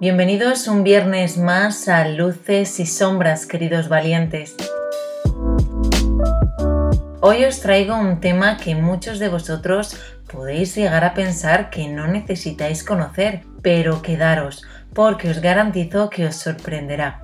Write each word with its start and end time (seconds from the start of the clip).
Bienvenidos 0.00 0.68
un 0.68 0.84
viernes 0.84 1.38
más 1.38 1.88
a 1.88 2.06
Luces 2.06 2.78
y 2.78 2.86
Sombras, 2.86 3.46
queridos 3.46 3.88
valientes. 3.88 4.54
Hoy 7.20 7.44
os 7.44 7.58
traigo 7.58 7.96
un 7.96 8.20
tema 8.20 8.58
que 8.58 8.76
muchos 8.76 9.18
de 9.18 9.28
vosotros 9.28 9.96
podéis 10.32 10.76
llegar 10.76 11.02
a 11.02 11.14
pensar 11.14 11.68
que 11.70 11.88
no 11.88 12.06
necesitáis 12.06 12.84
conocer, 12.84 13.40
pero 13.60 14.00
quedaros, 14.00 14.62
porque 14.94 15.30
os 15.30 15.40
garantizo 15.40 16.10
que 16.10 16.26
os 16.26 16.36
sorprenderá. 16.36 17.20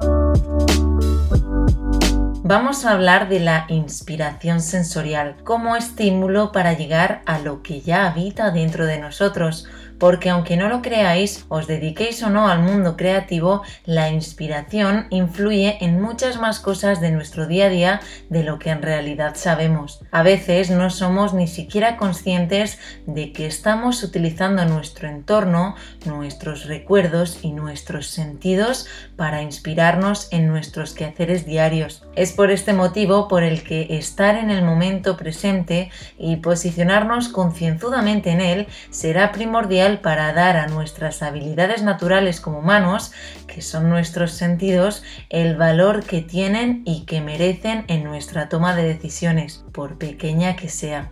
Vamos 2.47 2.85
a 2.85 2.93
hablar 2.93 3.31
de 3.31 3.41
la 3.41 3.65
inspiración 3.69 4.61
sensorial 4.61 5.37
como 5.45 5.77
estímulo 5.77 6.53
para 6.53 6.75
llegar 6.75 7.23
a 7.25 7.39
lo 7.39 7.63
que 7.63 7.81
ya 7.81 8.07
habita 8.07 8.51
dentro 8.51 8.85
de 8.85 8.99
nosotros, 8.99 9.67
porque 9.99 10.31
aunque 10.31 10.57
no 10.57 10.69
lo 10.69 10.83
creáis, 10.83 11.45
os 11.49 11.67
dediquéis 11.67 12.23
o 12.23 12.31
no 12.31 12.49
al 12.49 12.61
mundo 12.61 12.97
creativo, 12.97 13.63
la 13.85 14.11
inspiración 14.11 15.07
influye 15.11 15.79
en 15.81 16.01
muchas 16.01 16.41
más 16.41 16.61
cosas 16.61 17.01
de 17.01 17.11
nuestro 17.11 17.47
día 17.47 17.67
a 17.67 17.71
día 17.71 18.01
de 18.29 18.43
lo 18.43 18.59
que 18.59 18.71
en 18.71 18.83
realidad 18.83 19.35
sabemos. 19.37 20.01
A 20.11 20.23
veces 20.23 20.71
no 20.71 20.91
somos 20.91 21.35
ni 21.35 21.47
siquiera 21.47 21.97
conscientes 21.97 22.79
de 23.07 23.33
que 23.33 23.47
estamos 23.47 24.03
utilizando 24.03 24.65
nuestro 24.65 25.09
entorno, 25.09 25.75
nuestros 26.05 26.67
recuerdos 26.67 27.39
y 27.43 27.53
nuestros 27.53 28.09
sentidos 28.09 28.87
para 29.17 29.43
inspirarnos 29.43 30.29
en 30.31 30.49
nuestros 30.49 30.95
quehaceres 30.95 31.47
diarios. 31.47 32.05
Es 32.17 32.33
por 32.33 32.51
este 32.51 32.73
motivo 32.73 33.29
por 33.29 33.43
el 33.43 33.63
que 33.63 33.99
estar 33.99 34.37
en 34.37 34.51
el 34.51 34.63
momento 34.63 35.17
presente 35.17 35.91
y 36.19 36.37
posicionarnos 36.37 37.29
concienzudamente 37.29 38.31
en 38.31 38.41
él 38.41 38.67
será 38.91 39.33
primordial 39.33 39.84
para 40.01 40.33
dar 40.33 40.57
a 40.57 40.67
nuestras 40.67 41.23
habilidades 41.23 41.83
naturales 41.83 42.41
como 42.41 42.61
humanos, 42.61 43.13
que 43.47 43.63
son 43.63 43.91
nuestros 43.91 44.33
sentidos, 44.33 45.03
el 45.29 45.57
valor 45.57 46.05
que 46.05 46.23
tienen 46.23 46.83
y 46.87 47.05
que 47.05 47.21
merecen 47.21 47.85
en 47.89 48.05
nuestra 48.05 48.49
toma 48.49 48.75
de 48.75 48.85
decisiones, 48.85 49.65
por 49.73 49.99
pequeña 49.99 50.57
que 50.57 50.69
sea. 50.69 51.11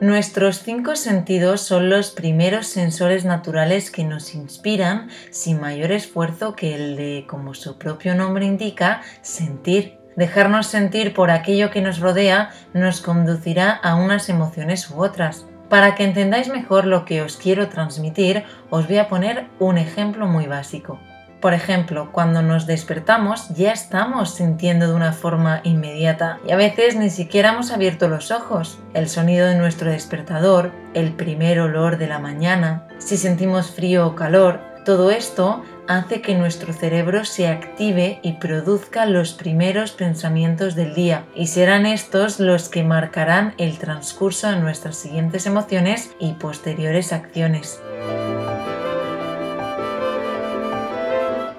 Nuestros 0.00 0.62
cinco 0.62 0.96
sentidos 0.96 1.60
son 1.60 1.90
los 1.90 2.10
primeros 2.10 2.66
sensores 2.66 3.26
naturales 3.26 3.90
que 3.90 4.02
nos 4.02 4.34
inspiran 4.34 5.10
sin 5.30 5.60
mayor 5.60 5.92
esfuerzo 5.92 6.56
que 6.56 6.74
el 6.74 6.96
de, 6.96 7.26
como 7.28 7.52
su 7.52 7.76
propio 7.76 8.14
nombre 8.14 8.46
indica, 8.46 9.02
sentir. 9.20 9.99
Dejarnos 10.20 10.66
sentir 10.66 11.14
por 11.14 11.30
aquello 11.30 11.70
que 11.70 11.80
nos 11.80 11.98
rodea 11.98 12.50
nos 12.74 13.00
conducirá 13.00 13.72
a 13.72 13.94
unas 13.94 14.28
emociones 14.28 14.90
u 14.90 15.02
otras. 15.02 15.46
Para 15.70 15.94
que 15.94 16.04
entendáis 16.04 16.48
mejor 16.48 16.84
lo 16.84 17.06
que 17.06 17.22
os 17.22 17.38
quiero 17.38 17.70
transmitir, 17.70 18.44
os 18.68 18.86
voy 18.86 18.98
a 18.98 19.08
poner 19.08 19.46
un 19.58 19.78
ejemplo 19.78 20.26
muy 20.26 20.46
básico. 20.46 21.00
Por 21.40 21.54
ejemplo, 21.54 22.12
cuando 22.12 22.42
nos 22.42 22.66
despertamos 22.66 23.48
ya 23.56 23.72
estamos 23.72 24.34
sintiendo 24.34 24.88
de 24.88 24.92
una 24.92 25.14
forma 25.14 25.62
inmediata 25.64 26.38
y 26.46 26.52
a 26.52 26.56
veces 26.56 26.96
ni 26.96 27.08
siquiera 27.08 27.52
hemos 27.52 27.72
abierto 27.72 28.06
los 28.06 28.30
ojos. 28.30 28.78
El 28.92 29.08
sonido 29.08 29.46
de 29.46 29.54
nuestro 29.54 29.90
despertador, 29.90 30.70
el 30.92 31.14
primer 31.14 31.60
olor 31.60 31.96
de 31.96 32.08
la 32.08 32.18
mañana, 32.18 32.86
si 32.98 33.16
sentimos 33.16 33.70
frío 33.70 34.06
o 34.06 34.14
calor, 34.16 34.60
todo 34.84 35.10
esto 35.10 35.62
hace 35.90 36.22
que 36.22 36.36
nuestro 36.36 36.72
cerebro 36.72 37.24
se 37.24 37.48
active 37.48 38.20
y 38.22 38.34
produzca 38.34 39.06
los 39.06 39.32
primeros 39.32 39.90
pensamientos 39.90 40.76
del 40.76 40.94
día 40.94 41.24
y 41.34 41.48
serán 41.48 41.84
estos 41.84 42.38
los 42.38 42.68
que 42.68 42.84
marcarán 42.84 43.54
el 43.58 43.76
transcurso 43.76 44.48
de 44.48 44.60
nuestras 44.60 44.96
siguientes 44.96 45.46
emociones 45.46 46.12
y 46.20 46.34
posteriores 46.34 47.12
acciones. 47.12 47.80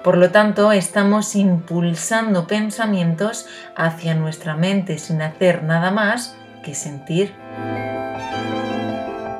Por 0.02 0.16
lo 0.16 0.30
tanto, 0.30 0.72
estamos 0.72 1.36
impulsando 1.36 2.46
pensamientos 2.46 3.46
hacia 3.76 4.14
nuestra 4.14 4.56
mente 4.56 4.96
sin 4.96 5.20
hacer 5.20 5.62
nada 5.62 5.90
más 5.90 6.34
que 6.64 6.74
sentir. 6.74 7.34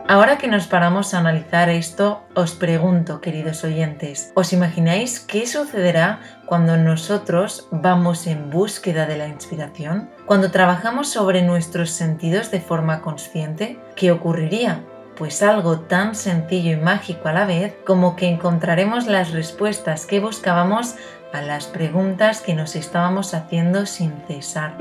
Ahora 0.08 0.36
que 0.36 0.48
nos 0.48 0.66
paramos 0.66 1.14
a 1.14 1.18
analizar 1.18 1.68
esto, 1.70 2.24
os 2.34 2.54
pregunto, 2.54 3.20
queridos 3.20 3.62
oyentes, 3.62 4.32
¿os 4.34 4.52
imagináis 4.52 5.20
qué 5.20 5.46
sucederá 5.46 6.20
cuando 6.44 6.76
nosotros 6.76 7.68
vamos 7.70 8.26
en 8.26 8.50
búsqueda 8.50 9.06
de 9.06 9.16
la 9.16 9.28
inspiración? 9.28 10.10
Cuando 10.26 10.50
trabajamos 10.50 11.08
sobre 11.08 11.42
nuestros 11.42 11.90
sentidos 11.90 12.50
de 12.50 12.60
forma 12.60 13.00
consciente, 13.00 13.78
¿qué 13.94 14.10
ocurriría? 14.10 14.84
Pues 15.16 15.42
algo 15.42 15.80
tan 15.80 16.16
sencillo 16.16 16.72
y 16.72 16.76
mágico 16.76 17.28
a 17.28 17.32
la 17.32 17.46
vez 17.46 17.74
como 17.86 18.16
que 18.16 18.28
encontraremos 18.28 19.06
las 19.06 19.30
respuestas 19.30 20.04
que 20.04 20.18
buscábamos 20.20 20.96
a 21.32 21.42
las 21.42 21.66
preguntas 21.66 22.40
que 22.40 22.54
nos 22.54 22.74
estábamos 22.76 23.34
haciendo 23.34 23.86
sin 23.86 24.12
cesar. 24.26 24.74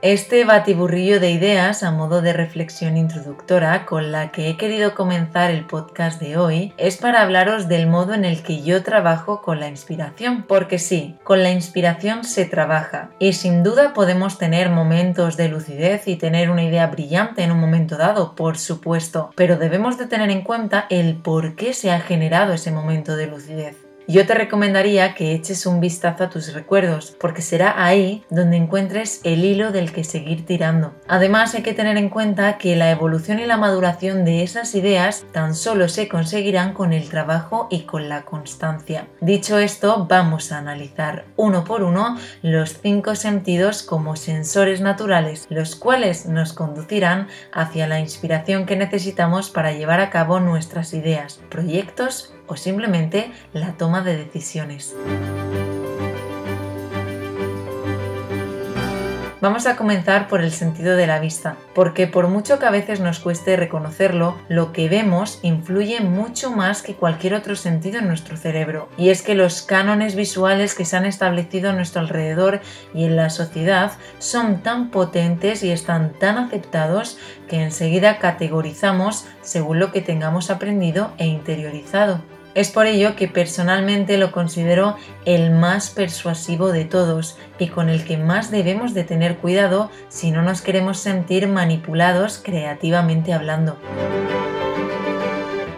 Este 0.00 0.44
batiburrillo 0.44 1.18
de 1.18 1.32
ideas 1.32 1.82
a 1.82 1.90
modo 1.90 2.22
de 2.22 2.32
reflexión 2.32 2.96
introductora 2.96 3.84
con 3.84 4.12
la 4.12 4.30
que 4.30 4.48
he 4.48 4.56
querido 4.56 4.94
comenzar 4.94 5.50
el 5.50 5.66
podcast 5.66 6.20
de 6.20 6.36
hoy 6.36 6.72
es 6.76 6.98
para 6.98 7.20
hablaros 7.20 7.66
del 7.66 7.88
modo 7.88 8.14
en 8.14 8.24
el 8.24 8.44
que 8.44 8.62
yo 8.62 8.84
trabajo 8.84 9.42
con 9.42 9.58
la 9.58 9.66
inspiración, 9.66 10.44
porque 10.46 10.78
sí, 10.78 11.16
con 11.24 11.42
la 11.42 11.50
inspiración 11.50 12.22
se 12.22 12.44
trabaja 12.44 13.10
y 13.18 13.32
sin 13.32 13.64
duda 13.64 13.92
podemos 13.92 14.38
tener 14.38 14.70
momentos 14.70 15.36
de 15.36 15.48
lucidez 15.48 16.06
y 16.06 16.14
tener 16.14 16.48
una 16.50 16.62
idea 16.62 16.86
brillante 16.86 17.42
en 17.42 17.50
un 17.50 17.58
momento 17.58 17.96
dado, 17.96 18.36
por 18.36 18.56
supuesto, 18.56 19.32
pero 19.34 19.56
debemos 19.56 19.98
de 19.98 20.06
tener 20.06 20.30
en 20.30 20.42
cuenta 20.42 20.86
el 20.90 21.16
por 21.16 21.56
qué 21.56 21.74
se 21.74 21.90
ha 21.90 21.98
generado 21.98 22.52
ese 22.52 22.70
momento 22.70 23.16
de 23.16 23.26
lucidez. 23.26 23.87
Yo 24.10 24.24
te 24.24 24.32
recomendaría 24.32 25.12
que 25.12 25.34
eches 25.34 25.66
un 25.66 25.80
vistazo 25.80 26.24
a 26.24 26.30
tus 26.30 26.54
recuerdos, 26.54 27.14
porque 27.20 27.42
será 27.42 27.84
ahí 27.84 28.24
donde 28.30 28.56
encuentres 28.56 29.20
el 29.22 29.44
hilo 29.44 29.70
del 29.70 29.92
que 29.92 30.02
seguir 30.02 30.46
tirando. 30.46 30.94
Además, 31.06 31.54
hay 31.54 31.60
que 31.60 31.74
tener 31.74 31.98
en 31.98 32.08
cuenta 32.08 32.56
que 32.56 32.74
la 32.74 32.90
evolución 32.90 33.38
y 33.38 33.44
la 33.44 33.58
maduración 33.58 34.24
de 34.24 34.42
esas 34.42 34.74
ideas 34.74 35.26
tan 35.32 35.54
solo 35.54 35.90
se 35.90 36.08
conseguirán 36.08 36.72
con 36.72 36.94
el 36.94 37.10
trabajo 37.10 37.68
y 37.70 37.80
con 37.80 38.08
la 38.08 38.22
constancia. 38.22 39.06
Dicho 39.20 39.58
esto, 39.58 40.06
vamos 40.08 40.52
a 40.52 40.58
analizar 40.58 41.26
uno 41.36 41.64
por 41.64 41.82
uno 41.82 42.16
los 42.40 42.80
cinco 42.80 43.14
sentidos 43.14 43.82
como 43.82 44.16
sensores 44.16 44.80
naturales, 44.80 45.46
los 45.50 45.76
cuales 45.76 46.24
nos 46.24 46.54
conducirán 46.54 47.28
hacia 47.52 47.86
la 47.86 48.00
inspiración 48.00 48.64
que 48.64 48.76
necesitamos 48.76 49.50
para 49.50 49.72
llevar 49.72 50.00
a 50.00 50.08
cabo 50.08 50.40
nuestras 50.40 50.94
ideas, 50.94 51.40
proyectos 51.50 52.32
o 52.48 52.56
simplemente 52.56 53.30
la 53.52 53.72
toma 53.74 54.02
de 54.02 54.16
decisiones. 54.16 54.94
Vamos 59.40 59.68
a 59.68 59.76
comenzar 59.76 60.26
por 60.26 60.40
el 60.40 60.50
sentido 60.50 60.96
de 60.96 61.06
la 61.06 61.20
vista, 61.20 61.56
porque 61.72 62.08
por 62.08 62.26
mucho 62.26 62.58
que 62.58 62.66
a 62.66 62.72
veces 62.72 62.98
nos 62.98 63.20
cueste 63.20 63.56
reconocerlo, 63.56 64.34
lo 64.48 64.72
que 64.72 64.88
vemos 64.88 65.38
influye 65.42 66.00
mucho 66.00 66.50
más 66.50 66.82
que 66.82 66.94
cualquier 66.94 67.34
otro 67.34 67.54
sentido 67.54 68.00
en 68.00 68.08
nuestro 68.08 68.36
cerebro. 68.36 68.88
Y 68.98 69.10
es 69.10 69.22
que 69.22 69.36
los 69.36 69.62
cánones 69.62 70.16
visuales 70.16 70.74
que 70.74 70.84
se 70.84 70.96
han 70.96 71.06
establecido 71.06 71.70
a 71.70 71.72
nuestro 71.72 72.00
alrededor 72.00 72.60
y 72.92 73.04
en 73.04 73.14
la 73.14 73.30
sociedad 73.30 73.92
son 74.18 74.64
tan 74.64 74.90
potentes 74.90 75.62
y 75.62 75.70
están 75.70 76.14
tan 76.14 76.36
aceptados 76.36 77.16
que 77.48 77.62
enseguida 77.62 78.18
categorizamos 78.18 79.24
según 79.40 79.78
lo 79.78 79.92
que 79.92 80.00
tengamos 80.00 80.50
aprendido 80.50 81.12
e 81.16 81.26
interiorizado. 81.26 82.20
Es 82.58 82.72
por 82.72 82.86
ello 82.86 83.14
que 83.14 83.28
personalmente 83.28 84.18
lo 84.18 84.32
considero 84.32 84.96
el 85.24 85.52
más 85.52 85.90
persuasivo 85.90 86.72
de 86.72 86.84
todos 86.84 87.38
y 87.56 87.68
con 87.68 87.88
el 87.88 88.04
que 88.04 88.16
más 88.16 88.50
debemos 88.50 88.94
de 88.94 89.04
tener 89.04 89.36
cuidado 89.36 89.92
si 90.08 90.32
no 90.32 90.42
nos 90.42 90.60
queremos 90.60 90.98
sentir 90.98 91.46
manipulados 91.46 92.40
creativamente 92.42 93.32
hablando. 93.32 93.78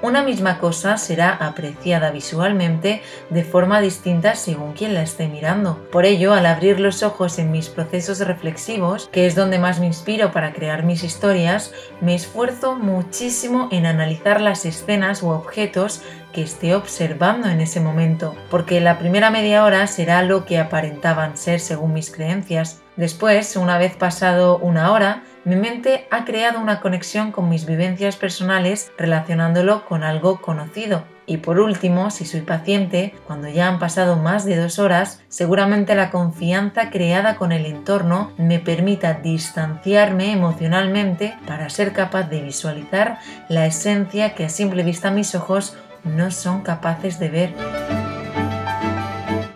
Una 0.03 0.23
misma 0.23 0.59
cosa 0.59 0.97
será 0.97 1.31
apreciada 1.31 2.11
visualmente 2.11 3.03
de 3.29 3.45
forma 3.45 3.83
distinta 3.83 4.35
según 4.35 4.73
quien 4.73 4.95
la 4.95 5.03
esté 5.03 5.29
mirando. 5.29 5.87
Por 5.93 6.07
ello, 6.07 6.33
al 6.33 6.47
abrir 6.47 6.81
los 6.81 7.03
ojos 7.03 7.39
en 7.39 7.53
mis 7.53 7.69
procesos 7.69 8.19
reflexivos, 8.21 9.11
que 9.13 9.27
es 9.27 9.35
donde 9.35 9.59
más 9.59 9.79
me 9.79 9.87
inspiro 9.87 10.33
para 10.33 10.55
crear 10.55 10.85
mis 10.85 11.05
historias, 11.05 11.75
me 12.01 12.15
esfuerzo 12.15 12.77
muchísimo 12.77 13.69
en 13.71 13.85
analizar 13.85 14.41
las 14.41 14.65
escenas 14.65 15.23
u 15.23 15.29
objetos 15.29 16.01
que 16.33 16.43
esté 16.43 16.75
observando 16.75 17.49
en 17.49 17.61
ese 17.61 17.81
momento, 17.81 18.35
porque 18.51 18.81
la 18.81 18.99
primera 18.99 19.31
media 19.31 19.65
hora 19.65 19.87
será 19.87 20.23
lo 20.23 20.45
que 20.45 20.59
aparentaban 20.59 21.37
ser 21.37 21.61
según 21.61 21.93
mis 21.93 22.11
creencias. 22.11 22.81
Después, 22.97 23.57
una 23.57 23.79
vez 23.79 23.97
pasado 23.97 24.59
una 24.59 24.93
hora, 24.93 25.23
mi 25.45 25.57
mente 25.57 26.07
ha 26.11 26.27
creado 26.27 26.61
una 26.61 26.81
conexión 26.81 27.33
con 27.33 27.49
mis 27.49 27.65
vivencias 27.65 28.17
personales 28.17 28.93
relacionándolo 28.99 29.87
con 29.87 30.05
algo 30.05 30.43
conocido 30.43 31.05
Y 31.27 31.39
por 31.39 31.61
último, 31.61 32.11
si 32.11 32.27
soy 32.27 32.43
paciente, 32.43 33.15
cuando 33.27 33.49
ya 33.49 33.69
han 33.69 33.79
pasado 33.79 34.17
más 34.17 34.45
de 34.45 34.57
dos 34.57 34.79
horas, 34.79 35.23
seguramente 35.29 35.95
la 35.95 36.11
confianza 36.11 36.91
creada 36.91 37.37
con 37.37 37.53
el 37.53 37.65
entorno 37.67 38.33
me 38.37 38.59
permita 38.59 39.15
distanciarme 39.15 40.33
emocionalmente 40.33 41.39
para 41.47 41.71
ser 41.71 41.93
capaz 41.93 42.25
de 42.25 42.43
visualizar 42.43 43.19
la 43.49 43.65
esencia 43.65 44.35
que 44.35 44.45
a 44.45 44.49
simple 44.49 44.83
vista 44.83 45.11
mis 45.11 45.35
ojos 45.35 45.77
no 46.05 46.31
son 46.31 46.63
capaces 46.63 47.19
de 47.19 47.29
ver. 47.29 47.55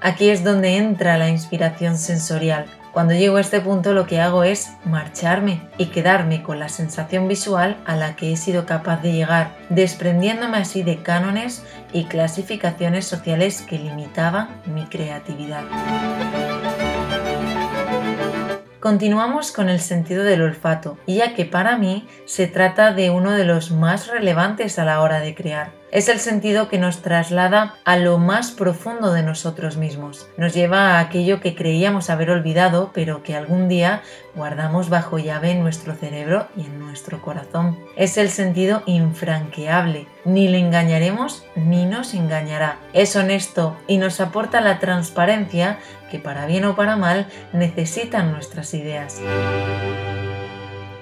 Aquí 0.01 0.29
es 0.29 0.45
donde 0.45 0.77
entra 0.77 1.17
la 1.17 1.31
inspiración 1.31 1.97
sensorial. 1.97 2.67
Cuando 2.93 3.15
llego 3.15 3.39
a 3.39 3.41
este 3.41 3.61
punto 3.61 3.93
lo 3.93 4.07
que 4.07 4.21
hago 4.21 4.45
es 4.45 4.71
marcharme 4.85 5.63
y 5.79 5.87
quedarme 5.87 6.43
con 6.45 6.61
la 6.61 6.69
sensación 6.69 7.27
visual 7.27 7.77
a 7.87 7.97
la 7.97 8.15
que 8.15 8.33
he 8.33 8.37
sido 8.37 8.67
capaz 8.67 9.03
de 9.03 9.13
llegar, 9.13 9.57
desprendiéndome 9.69 10.59
así 10.59 10.85
de 10.85 11.03
cánones 11.03 11.65
y 11.93 12.05
clasificaciones 12.05 13.05
sociales 13.05 13.63
que 13.63 13.79
limitaban 13.79 14.49
mi 14.67 14.85
creatividad. 14.85 15.65
Continuamos 18.79 19.51
con 19.51 19.71
el 19.71 19.81
sentido 19.81 20.23
del 20.23 20.43
olfato, 20.43 20.99
ya 21.07 21.35
que 21.35 21.47
para 21.47 21.79
mí 21.79 22.07
se 22.27 22.47
trata 22.47 22.93
de 22.93 23.09
uno 23.09 23.33
de 23.33 23.47
los 23.47 23.71
más 23.71 24.09
relevantes 24.09 24.79
a 24.79 24.85
la 24.85 25.01
hora 25.01 25.21
de 25.21 25.35
crear. 25.35 25.73
Es 25.95 26.09
el 26.09 26.19
sentido 26.19 26.69
que 26.69 26.77
nos 26.77 27.03
traslada 27.03 27.77
a 27.85 27.97
lo 27.97 28.19
más 28.19 28.51
profundo 28.51 29.13
de 29.13 29.23
nosotros 29.23 29.77
mismos. 29.77 30.27
Nos 30.37 30.53
lleva 30.53 30.91
a 30.91 30.99
aquello 30.99 31.41
que 31.41 31.55
creíamos 31.55 32.11
haber 32.11 32.31
olvidado, 32.31 32.91
pero 32.93 33.23
que 33.23 33.37
algún 33.37 33.69
día 33.69 34.03
guardamos 34.35 34.89
bajo 34.89 35.21
llave 35.21 35.53
en 35.53 35.63
nuestro 35.63 35.95
cerebro 35.95 36.49
y 36.57 36.63
en 36.63 36.81
nuestro 36.81 37.23
corazón. 37.23 37.79
Es 37.95 38.17
el 38.17 38.31
sentido 38.31 38.83
infranqueable. 38.87 40.09
Ni 40.25 40.49
le 40.49 40.59
engañaremos 40.59 41.45
ni 41.55 41.87
nos 41.87 42.13
engañará. 42.15 42.79
Es 42.93 43.15
honesto 43.15 43.77
y 43.87 43.99
nos 43.99 44.21
aporta 44.21 44.61
la 44.61 44.81
transparencia 44.81 45.79
que 46.11 46.19
para 46.19 46.47
bien 46.47 46.65
o 46.65 46.75
para 46.75 46.97
mal 46.97 47.29
necesitan 47.53 48.33
nuestras 48.33 48.75
ideas. 48.75 49.21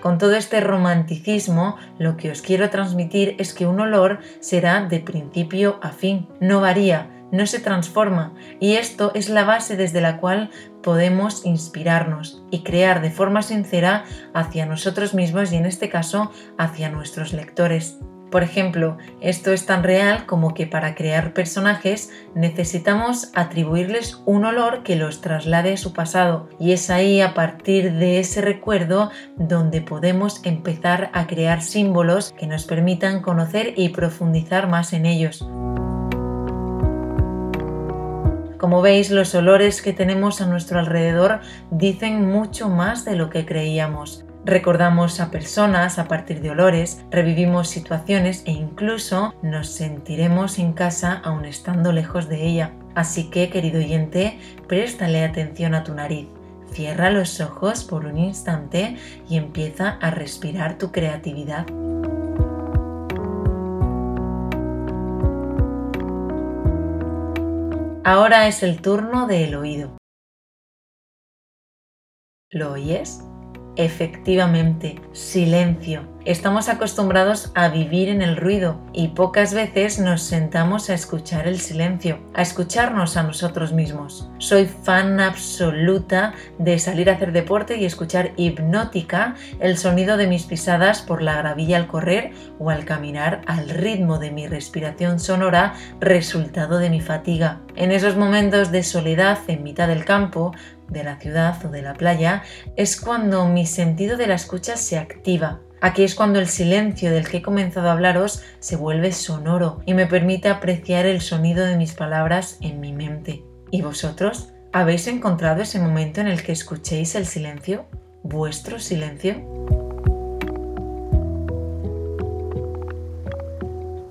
Con 0.03 0.19
todo 0.19 0.35
este 0.35 0.61
romanticismo, 0.61 1.77
lo 2.01 2.17
que 2.17 2.33
os 2.33 2.43
quiero 2.43 2.71
transmitir 2.71 3.37
es 3.39 3.55
que 3.55 3.67
un 3.67 3.79
olor 3.79 4.19
será 4.41 4.85
de 4.85 4.99
principio 4.99 5.79
a 5.81 5.91
fin, 5.91 6.27
no 6.41 6.61
varía, 6.61 7.09
no 7.31 7.47
se 7.47 7.61
transforma 7.61 8.35
y 8.59 8.75
esto 8.75 9.13
es 9.15 9.29
la 9.29 9.45
base 9.45 9.77
desde 9.77 10.01
la 10.01 10.19
cual 10.19 10.51
podemos 10.83 11.47
inspirarnos 11.47 12.43
y 12.51 12.65
crear 12.65 13.01
de 13.01 13.13
forma 13.13 13.43
sincera 13.43 14.05
hacia 14.35 14.67
nosotros 14.67 15.15
mismos 15.15 15.53
y 15.53 15.57
en 15.57 15.67
este 15.67 15.89
caso 15.89 16.33
hacia 16.59 16.91
nuestros 16.91 17.33
lectores. 17.33 18.01
Por 18.33 18.43
ejemplo, 18.43 18.97
esto 19.21 19.53
es 19.53 19.67
tan 19.67 19.85
real 19.85 20.25
como 20.25 20.55
que 20.55 20.67
para 20.67 20.95
crear 20.95 21.35
personajes 21.35 22.11
necesitamos 22.35 23.31
atribuirles 23.35 24.23
un 24.25 24.47
olor 24.47 24.83
que 24.85 24.97
los 24.97 25.21
traslade 25.21 25.75
a 25.75 25.77
su 25.77 25.93
pasado 25.93 26.49
y 26.59 26.73
es 26.73 26.89
ahí 26.89 27.21
a 27.21 27.35
partir 27.35 27.93
de 27.93 28.21
ese 28.21 28.41
recuerdo 28.41 29.11
donde 29.37 29.83
podemos 29.83 30.41
empezar 30.47 31.11
a 31.13 31.27
crear 31.27 31.61
símbolos 31.61 32.33
que 32.33 32.47
nos 32.47 32.65
permitan 32.65 33.21
conocer 33.21 33.75
y 33.77 33.91
profundizar 33.91 34.67
más 34.67 34.95
en 34.95 35.05
ellos. 35.05 35.47
Como 38.57 38.81
veis, 38.81 39.11
los 39.11 39.35
olores 39.35 39.83
que 39.83 39.93
tenemos 39.93 40.41
a 40.41 40.47
nuestro 40.47 40.79
alrededor 40.79 41.41
dicen 41.71 42.27
mucho 42.27 42.71
más 42.71 43.05
de 43.05 43.15
lo 43.15 43.29
que 43.29 43.45
creíamos. 43.45 44.25
Recordamos 44.45 45.21
a 45.21 45.31
personas 45.31 46.01
a 46.01 46.09
partir 46.09 46.41
de 46.41 46.51
olores, 46.51 47.05
revivimos 47.13 47.69
situaciones 47.69 48.43
e 48.45 48.51
incluso 48.51 49.35
nos 49.41 49.69
sentiremos 49.69 50.59
en 50.59 50.73
casa 50.73 51.21
aun 51.23 51.45
estando 51.45 51.93
lejos 51.93 52.29
de 52.29 52.45
ella. 52.45 52.73
Así 52.97 53.31
que, 53.31 53.51
querido 53.51 53.79
oyente, 53.79 54.41
préstale 54.67 55.23
atención 55.23 55.75
a 55.75 55.85
tu 55.85 55.95
nariz. 55.95 56.27
Cierra 56.73 57.11
los 57.11 57.41
ojos 57.41 57.85
por 57.85 58.05
un 58.05 58.19
instante 58.19 58.97
y 59.29 59.37
empieza 59.37 59.91
a 60.01 60.11
respirar 60.11 60.77
tu 60.77 60.91
creatividad. 60.91 61.67
Ahora 68.05 68.49
es 68.49 68.65
el 68.65 68.83
turno 68.83 69.29
del 69.29 69.55
oído. 69.55 69.97
¿Lo 72.51 72.73
oyes? 72.73 73.23
Efectivamente, 73.77 74.97
silencio. 75.13 76.12
Estamos 76.25 76.69
acostumbrados 76.69 77.51
a 77.57 77.69
vivir 77.69 78.09
en 78.09 78.23
el 78.23 78.37
ruido 78.37 78.79
y 78.93 79.09
pocas 79.09 79.55
veces 79.55 79.99
nos 79.99 80.23
sentamos 80.23 80.89
a 80.89 80.95
escuchar 80.95 81.49
el 81.49 81.59
silencio, 81.59 82.21
a 82.33 82.43
escucharnos 82.43 83.17
a 83.17 83.25
nosotros 83.25 83.73
mismos. 83.73 84.31
Soy 84.39 84.67
fan 84.67 85.19
absoluta 85.19 86.35
de 86.61 86.79
salir 86.79 87.11
a 87.11 87.15
hacer 87.15 87.33
deporte 87.33 87.77
y 87.77 87.87
escuchar 87.87 88.35
hipnótica 88.37 89.35
el 89.59 89.77
sonido 89.77 90.17
de 90.17 90.29
mis 90.29 90.45
pisadas 90.45 91.03
por 91.03 91.23
la 91.23 91.39
gravilla 91.39 91.77
al 91.77 91.89
correr 91.89 92.31
o 92.61 92.71
al 92.71 92.85
caminar 92.85 93.41
al 93.47 93.69
ritmo 93.69 94.21
de 94.21 94.31
mi 94.31 94.47
respiración 94.47 95.19
sonora 95.19 95.75
resultado 95.99 96.79
de 96.79 96.89
mi 96.89 97.01
fatiga. 97.01 97.63
En 97.75 97.91
esos 97.91 98.17
momentos 98.17 98.71
de 98.71 98.85
soledad 98.85 99.41
en 99.49 99.65
mitad 99.65 99.89
del 99.89 100.05
campo, 100.05 100.55
de 100.89 101.03
la 101.03 101.17
ciudad 101.17 101.57
o 101.67 101.69
de 101.69 101.83
la 101.83 101.95
playa, 101.95 102.45
es 102.77 103.01
cuando 103.01 103.49
mi 103.49 103.67
sentido 103.67 104.17
de 104.17 104.29
la 104.29 104.35
escucha 104.35 104.77
se 104.77 104.99
activa. 104.99 105.63
Aquí 105.83 106.05
es 106.05 106.15
cuando 106.15 106.39
el 106.39 106.47
silencio 106.47 107.11
del 107.11 107.27
que 107.29 107.39
he 107.39 107.43
comenzado 107.43 107.89
a 107.89 107.93
hablaros 107.93 108.41
se 108.61 108.77
vuelve 108.77 109.11
sonoro 109.11 109.83
y 109.85 109.95
me 109.95 110.07
permite 110.07 110.49
apreciar 110.49 111.07
el 111.07 111.21
sonido 111.21 111.67
de 111.67 111.77
mis 111.77 111.93
palabras 111.93 112.57
en 112.61 112.79
mi 112.79 112.93
mente. 112.93 113.43
¿Y 113.73 113.83
vosotros? 113.83 114.53
¿Habéis 114.73 115.09
encontrado 115.09 115.61
ese 115.61 115.81
momento 115.81 116.21
en 116.21 116.29
el 116.29 116.45
que 116.45 116.53
escuchéis 116.53 117.17
el 117.17 117.27
silencio? 117.27 117.87
¿Vuestro 118.23 118.79
silencio? 118.79 119.45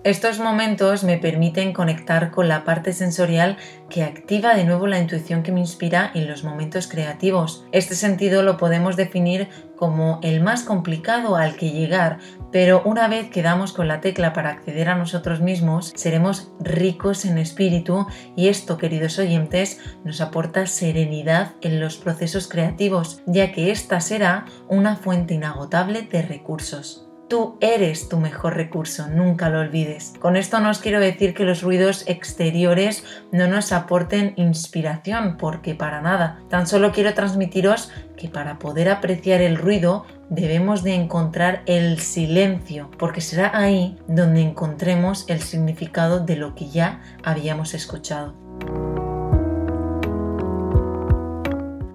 Estos 0.03 0.39
momentos 0.39 1.03
me 1.03 1.19
permiten 1.19 1.73
conectar 1.73 2.31
con 2.31 2.47
la 2.47 2.63
parte 2.63 2.91
sensorial 2.91 3.57
que 3.87 4.01
activa 4.01 4.55
de 4.55 4.63
nuevo 4.63 4.87
la 4.87 4.97
intuición 4.97 5.43
que 5.43 5.51
me 5.51 5.59
inspira 5.59 6.09
en 6.15 6.27
los 6.27 6.43
momentos 6.43 6.87
creativos. 6.87 7.67
Este 7.71 7.93
sentido 7.93 8.41
lo 8.41 8.57
podemos 8.57 8.95
definir 8.95 9.49
como 9.75 10.19
el 10.23 10.41
más 10.41 10.63
complicado 10.63 11.35
al 11.35 11.55
que 11.55 11.69
llegar, 11.69 12.17
pero 12.51 12.81
una 12.83 13.07
vez 13.07 13.29
que 13.29 13.43
damos 13.43 13.73
con 13.73 13.87
la 13.87 14.01
tecla 14.01 14.33
para 14.33 14.49
acceder 14.49 14.89
a 14.89 14.95
nosotros 14.95 15.39
mismos, 15.39 15.93
seremos 15.95 16.51
ricos 16.59 17.23
en 17.25 17.37
espíritu 17.37 18.07
y 18.35 18.47
esto, 18.47 18.79
queridos 18.79 19.19
oyentes, 19.19 19.79
nos 20.03 20.19
aporta 20.19 20.65
serenidad 20.65 21.51
en 21.61 21.79
los 21.79 21.97
procesos 21.97 22.47
creativos, 22.47 23.21
ya 23.27 23.51
que 23.51 23.69
esta 23.69 23.99
será 23.99 24.45
una 24.67 24.95
fuente 24.95 25.35
inagotable 25.35 26.01
de 26.01 26.23
recursos. 26.23 27.10
Tú 27.31 27.55
eres 27.61 28.09
tu 28.09 28.17
mejor 28.17 28.57
recurso, 28.57 29.07
nunca 29.07 29.47
lo 29.47 29.61
olvides. 29.61 30.11
Con 30.19 30.35
esto 30.35 30.59
no 30.59 30.69
os 30.69 30.79
quiero 30.79 30.99
decir 30.99 31.33
que 31.33 31.45
los 31.45 31.61
ruidos 31.61 32.03
exteriores 32.05 33.05
no 33.31 33.47
nos 33.47 33.71
aporten 33.71 34.33
inspiración, 34.35 35.37
porque 35.37 35.73
para 35.73 36.01
nada. 36.01 36.41
Tan 36.49 36.67
solo 36.67 36.91
quiero 36.91 37.13
transmitiros 37.13 37.89
que 38.17 38.27
para 38.27 38.59
poder 38.59 38.89
apreciar 38.89 39.39
el 39.39 39.55
ruido 39.55 40.05
debemos 40.29 40.83
de 40.83 40.95
encontrar 40.95 41.61
el 41.67 41.99
silencio, 41.99 42.91
porque 42.99 43.21
será 43.21 43.57
ahí 43.57 43.97
donde 44.09 44.41
encontremos 44.41 45.23
el 45.29 45.39
significado 45.39 46.19
de 46.19 46.35
lo 46.35 46.53
que 46.53 46.67
ya 46.67 46.99
habíamos 47.23 47.73
escuchado. 47.73 48.50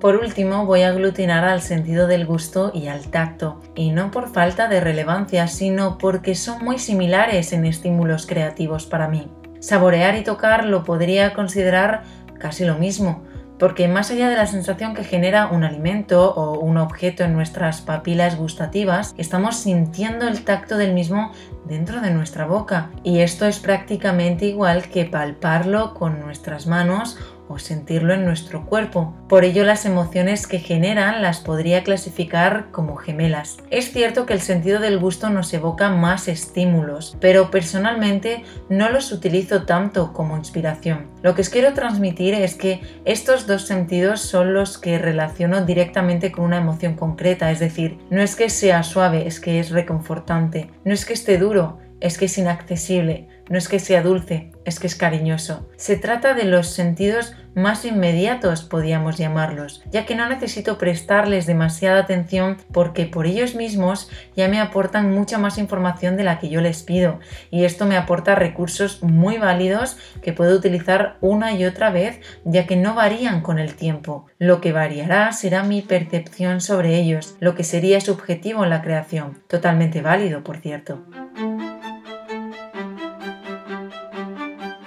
Por 0.01 0.17
último, 0.17 0.67
voy 0.67 0.83
a 0.83 0.89
aglutinar 0.89 1.45
al 1.45 1.63
sentido 1.63 2.07
del 2.07 2.27
gusto 2.27 2.71
y 2.75 2.89
al 2.89 3.07
tacto, 3.07 3.63
y 3.75 3.93
no 3.93 4.11
por 4.11 4.29
falta 4.29 4.69
de 4.69 4.81
relevancia, 4.81 5.49
sino 5.49 5.97
porque 5.97 6.35
son 6.35 6.63
muy 6.63 6.79
similares 6.79 7.53
en 7.55 7.65
estímulos 7.65 8.27
creativos 8.27 8.85
para 8.85 9.09
mí. 9.09 9.27
Saborear 9.59 10.17
y 10.17 10.23
tocar 10.23 10.67
lo 10.67 10.85
podría 10.85 11.33
considerar 11.33 12.03
casi 12.39 12.67
lo 12.67 12.75
mismo, 12.77 13.23
porque 13.59 13.89
más 13.89 14.11
allá 14.11 14.29
de 14.29 14.37
la 14.37 14.47
sensación 14.47 14.95
que 14.95 15.03
genera 15.03 15.47
un 15.47 15.65
alimento 15.65 16.35
o 16.35 16.59
un 16.61 16.77
objeto 16.77 17.25
en 17.25 17.33
nuestras 17.33 17.81
papilas 17.81 18.37
gustativas, 18.37 19.15
estamos 19.17 19.57
sintiendo 19.57 20.29
el 20.29 20.45
tacto 20.45 20.77
del 20.77 20.93
mismo 20.93 21.33
dentro 21.65 22.03
de 22.03 22.11
nuestra 22.11 22.45
boca. 22.45 22.91
Y 23.03 23.21
esto 23.21 23.47
es 23.47 23.59
prácticamente 23.59 24.45
igual 24.45 24.85
que 24.91 25.07
palparlo 25.07 25.95
con 25.95 26.21
nuestras 26.21 26.67
manos 26.67 27.17
o 27.49 27.59
sentirlo 27.59 28.15
en 28.15 28.25
nuestro 28.25 28.67
cuerpo. 28.67 29.15
Por 29.29 29.45
ello 29.45 29.65
las 29.65 29.85
emociones 29.87 30.47
que 30.47 30.59
generan 30.59 31.23
las 31.23 31.41
podría 31.41 31.85
clasificar 31.85 32.71
como 32.71 32.97
gemelas. 32.97 33.59
Es 33.71 33.93
cierto 33.93 34.27
que 34.27 34.35
el 34.35 34.41
sentido 34.41 34.81
del 34.81 34.99
gusto 34.99 35.31
nos 35.31 35.53
evoca 35.53 35.91
más 35.91 36.29
estímulos, 36.29 37.17
pero 37.21 37.51
personalmente 37.51 38.45
no 38.69 38.91
los 38.91 39.13
utilizo 39.13 39.65
tanto 39.65 40.13
como 40.13 40.37
inspiración. 40.37 41.07
Lo 41.23 41.35
que 41.35 41.43
os 41.43 41.49
quiero 41.49 41.75
transmitir 41.75 42.35
es 42.35 42.55
que 42.55 42.81
estos 43.05 43.47
dos 43.47 43.67
sentidos 43.67 44.21
son 44.21 44.55
los 44.55 44.79
que 44.79 44.99
relaciono 44.99 45.65
directamente 45.65 46.33
con 46.33 46.45
una 46.45 46.59
emoción 46.59 46.95
concreta, 46.95 47.51
es 47.51 47.61
decir, 47.61 47.99
no 48.11 48.23
es 48.23 48.37
que 48.37 48.51
sea 48.51 48.83
suave, 48.83 49.27
es 49.27 49.41
que 49.41 49.61
es 49.61 49.71
reconfortante, 49.71 50.71
no 50.85 50.93
es 50.93 51.05
que 51.05 51.13
esté 51.13 51.39
duro, 51.39 51.79
es 52.01 52.19
que 52.19 52.27
es 52.27 52.39
inaccesible, 52.39 53.29
No 53.49 53.59
es 53.59 53.69
que 53.69 53.79
sea 53.79 54.03
dulce, 54.03 54.51
es 54.65 54.81
que 54.81 54.87
es 54.87 54.97
cariñoso. 54.97 55.69
Se 55.77 55.97
trata 55.97 56.35
de 56.35 56.45
los 56.45 56.69
sentidos 56.69 57.35
más 57.57 57.87
inmediatos, 57.87 58.65
podríamos 58.65 59.17
llamarlos, 59.17 59.83
ya 59.91 60.05
que 60.05 60.15
no 60.15 60.29
necesito 60.29 60.77
prestarles 60.77 61.47
demasiada 61.47 62.01
atención 62.01 62.59
porque 62.71 63.07
por 63.07 63.27
ellos 63.27 63.55
mismos 63.55 64.11
ya 64.37 64.47
me 64.49 64.61
aportan 64.61 65.11
mucha 65.11 65.39
más 65.39 65.57
información 65.57 66.19
de 66.19 66.25
la 66.25 66.39
que 66.39 66.51
yo 66.51 66.61
les 66.61 66.83
pido 66.83 67.19
y 67.51 67.65
esto 67.65 67.87
me 67.87 67.97
aporta 67.97 68.35
recursos 68.35 69.03
muy 69.03 69.39
válidos 69.39 69.97
que 70.21 70.35
puedo 70.35 70.55
utilizar 70.55 71.17
una 71.23 71.53
y 71.53 71.65
otra 71.65 71.89
vez 71.89 72.21
ya 72.45 72.67
que 72.67 72.77
no 72.77 72.95
varían 72.95 73.41
con 73.41 73.59
el 73.59 73.75
tiempo. 73.75 74.27
Lo 74.39 74.61
que 74.61 74.73
variará 74.73 75.33
será 75.33 75.63
mi 75.63 75.81
percepción 75.81 76.61
sobre 76.61 76.97
ellos, 76.97 77.37
lo 77.41 77.55
que 77.55 77.65
sería 77.65 78.03
subjetivo 78.03 78.65
en 78.65 78.71
la 78.71 78.83
creación, 78.83 79.43
totalmente 79.49 80.03
válido 80.03 80.45
por 80.45 80.59
cierto. 80.59 81.07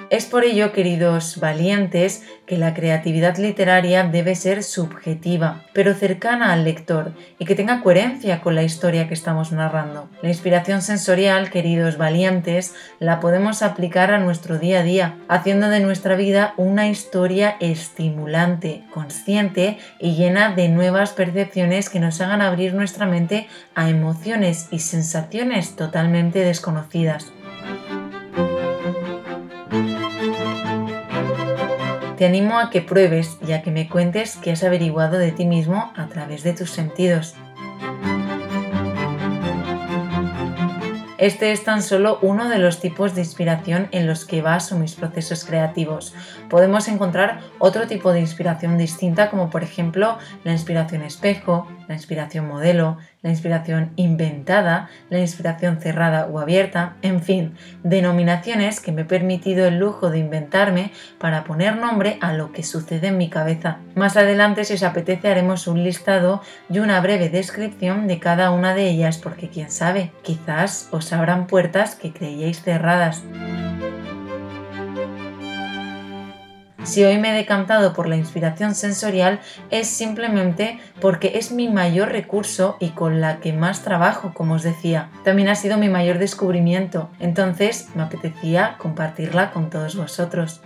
Es 0.09 0.25
por 0.25 0.43
ello, 0.43 0.71
queridos 0.71 1.39
valientes, 1.39 2.23
que 2.47 2.57
la 2.57 2.73
creatividad 2.73 3.37
literaria 3.37 4.03
debe 4.03 4.33
ser 4.33 4.63
subjetiva, 4.63 5.65
pero 5.71 5.93
cercana 5.93 6.51
al 6.51 6.63
lector 6.63 7.13
y 7.37 7.45
que 7.45 7.53
tenga 7.53 7.81
coherencia 7.83 8.41
con 8.41 8.55
la 8.55 8.63
historia 8.63 9.07
que 9.07 9.13
estamos 9.13 9.51
narrando. 9.51 10.09
La 10.23 10.29
inspiración 10.29 10.81
sensorial, 10.81 11.51
queridos 11.51 11.97
valientes, 11.97 12.73
la 12.97 13.19
podemos 13.19 13.61
aplicar 13.61 14.11
a 14.11 14.17
nuestro 14.17 14.57
día 14.57 14.79
a 14.79 14.83
día, 14.83 15.15
haciendo 15.27 15.69
de 15.69 15.79
nuestra 15.79 16.15
vida 16.15 16.55
una 16.57 16.87
historia 16.87 17.55
estimulante, 17.59 18.85
consciente 18.91 19.77
y 19.99 20.15
llena 20.15 20.55
de 20.55 20.69
nuevas 20.69 21.11
percepciones 21.11 21.91
que 21.91 21.99
nos 21.99 22.19
hagan 22.19 22.41
abrir 22.41 22.73
nuestra 22.73 23.05
mente 23.05 23.47
a 23.75 23.89
emociones 23.89 24.69
y 24.71 24.79
sensaciones 24.79 25.75
totalmente 25.75 26.39
desconocidas. 26.39 27.31
Te 32.19 32.25
animo 32.25 32.59
a 32.59 32.69
que 32.69 32.81
pruebes 32.81 33.37
y 33.47 33.53
a 33.53 33.61
que 33.61 33.71
me 33.71 33.87
cuentes 33.87 34.35
qué 34.35 34.51
has 34.51 34.65
averiguado 34.65 35.17
de 35.17 35.31
ti 35.31 35.45
mismo 35.45 35.93
a 35.95 36.07
través 36.07 36.43
de 36.43 36.51
tus 36.51 36.69
sentidos. 36.69 37.33
Este 41.17 41.53
es 41.53 41.63
tan 41.63 41.81
solo 41.81 42.19
uno 42.21 42.49
de 42.49 42.59
los 42.59 42.81
tipos 42.81 43.15
de 43.15 43.21
inspiración 43.21 43.87
en 43.91 44.05
los 44.05 44.25
que 44.25 44.41
baso 44.41 44.77
mis 44.77 44.95
procesos 44.95 45.45
creativos. 45.45 46.13
Podemos 46.49 46.89
encontrar 46.89 47.39
otro 47.57 47.87
tipo 47.87 48.11
de 48.11 48.19
inspiración 48.19 48.77
distinta 48.77 49.29
como 49.29 49.49
por 49.49 49.63
ejemplo 49.63 50.17
la 50.43 50.51
inspiración 50.51 51.03
espejo, 51.03 51.69
la 51.87 51.95
inspiración 51.95 52.49
modelo, 52.49 52.97
la 53.21 53.29
inspiración 53.29 53.91
inventada, 53.97 54.89
la 55.09 55.19
inspiración 55.19 55.79
cerrada 55.81 56.27
o 56.27 56.39
abierta, 56.39 56.95
en 57.01 57.21
fin, 57.21 57.55
denominaciones 57.83 58.79
que 58.79 58.91
me 58.91 59.01
he 59.01 59.05
permitido 59.05 59.67
el 59.67 59.77
lujo 59.77 60.09
de 60.09 60.19
inventarme 60.19 60.91
para 61.17 61.43
poner 61.43 61.75
nombre 61.75 62.17
a 62.21 62.33
lo 62.33 62.51
que 62.53 62.63
sucede 62.63 63.07
en 63.07 63.17
mi 63.17 63.29
cabeza. 63.29 63.79
Más 63.95 64.15
adelante, 64.15 64.63
si 64.63 64.75
os 64.75 64.83
apetece, 64.83 65.27
haremos 65.27 65.67
un 65.67 65.83
listado 65.83 66.41
y 66.69 66.79
una 66.79 67.01
breve 67.01 67.29
descripción 67.29 68.07
de 68.07 68.19
cada 68.19 68.51
una 68.51 68.73
de 68.73 68.87
ellas 68.89 69.17
porque 69.17 69.49
quién 69.49 69.69
sabe, 69.69 70.11
quizás 70.21 70.87
os 70.91 71.11
abran 71.11 71.47
puertas 71.47 71.95
que 71.95 72.13
creíais 72.13 72.61
cerradas. 72.61 73.23
Si 76.83 77.03
hoy 77.03 77.17
me 77.17 77.31
he 77.31 77.33
decantado 77.33 77.93
por 77.93 78.07
la 78.07 78.15
inspiración 78.15 78.73
sensorial 78.73 79.39
es 79.69 79.87
simplemente 79.87 80.79
porque 81.01 81.33
es 81.35 81.51
mi 81.51 81.67
mayor 81.67 82.09
recurso 82.09 82.77
y 82.79 82.89
con 82.89 83.21
la 83.21 83.39
que 83.39 83.53
más 83.53 83.83
trabajo, 83.83 84.33
como 84.33 84.55
os 84.55 84.63
decía. 84.63 85.09
También 85.23 85.49
ha 85.49 85.55
sido 85.55 85.77
mi 85.77 85.89
mayor 85.89 86.19
descubrimiento, 86.19 87.09
entonces 87.19 87.89
me 87.95 88.03
apetecía 88.03 88.75
compartirla 88.77 89.51
con 89.51 89.69
todos 89.69 89.95
vosotros. 89.95 90.61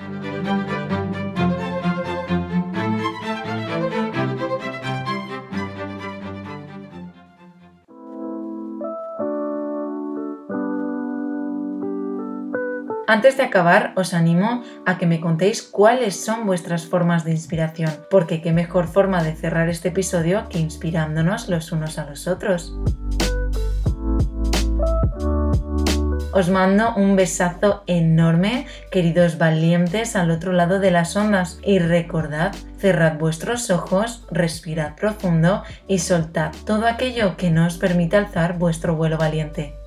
Antes 13.05 13.35
de 13.35 13.43
acabar, 13.43 13.91
os 13.95 14.13
animo 14.13 14.63
a 14.85 14.97
que 14.97 15.05
me 15.05 15.19
contéis 15.19 15.61
cuáles 15.61 16.23
son 16.23 16.45
vuestras 16.45 16.85
formas 16.85 17.25
de 17.25 17.31
inspiración, 17.31 17.91
porque 18.09 18.41
qué 18.41 18.53
mejor 18.53 18.87
forma 18.87 19.21
de 19.23 19.35
cerrar 19.35 19.67
este 19.67 19.89
episodio 19.89 20.47
que 20.47 20.59
inspirándonos 20.59 21.49
los 21.49 21.73
unos 21.73 21.99
a 21.99 22.05
los 22.05 22.27
otros. 22.27 22.73
Os 26.31 26.49
mando 26.49 26.95
un 26.95 27.17
besazo 27.17 27.83
enorme, 27.87 28.67
queridos 28.89 29.37
valientes 29.37 30.15
al 30.15 30.31
otro 30.31 30.53
lado 30.53 30.79
de 30.79 30.89
las 30.89 31.15
ondas, 31.17 31.59
y 31.61 31.79
recordad, 31.79 32.53
cerrad 32.79 33.19
vuestros 33.19 33.69
ojos, 33.69 34.25
respirad 34.31 34.95
profundo 34.95 35.63
y 35.87 35.99
soltad 35.99 36.53
todo 36.65 36.87
aquello 36.87 37.35
que 37.35 37.51
no 37.51 37.67
os 37.67 37.77
permita 37.77 38.17
alzar 38.17 38.57
vuestro 38.57 38.95
vuelo 38.95 39.17
valiente. 39.17 39.82